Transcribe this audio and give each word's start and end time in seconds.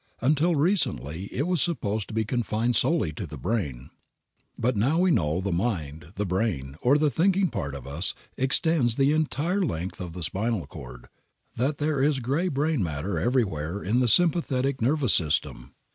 Until 0.19 0.55
recently 0.55 1.25
it 1.31 1.45
was 1.45 1.61
supposed 1.61 2.07
to 2.07 2.15
be 2.15 2.25
confined 2.25 2.75
solely 2.75 3.11
to 3.13 3.27
the 3.27 3.37
brain. 3.37 3.91
But 4.57 4.75
now 4.75 4.97
we 4.97 5.11
know 5.11 5.41
the 5.41 5.51
mind, 5.51 6.13
the 6.15 6.25
brain, 6.25 6.75
or 6.81 6.97
the 6.97 7.11
thinking 7.11 7.49
part 7.49 7.75
of 7.75 7.85
us, 7.85 8.15
extends 8.35 8.95
the 8.95 9.13
entire 9.13 9.61
length 9.61 10.01
of 10.01 10.13
the 10.13 10.23
spinal 10.23 10.65
cord, 10.65 11.05
that 11.55 11.77
there 11.77 12.01
is 12.01 12.17
gray 12.17 12.47
brain 12.47 12.81
matter 12.81 13.19
everywhere 13.19 13.83
in 13.83 13.99
the 13.99 14.07
sympathetic 14.07 14.81
nervous 14.81 15.13
system. 15.13 15.75